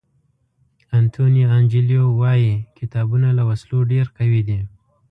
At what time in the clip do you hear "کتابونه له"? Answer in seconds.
2.77-3.43